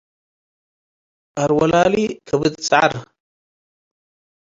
[1.43, 1.95] አርዌ ላሊ-
[2.27, 2.93] ከብድ ሰዐር